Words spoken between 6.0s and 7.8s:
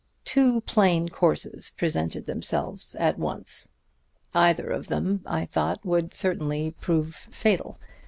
certainly prove fatal.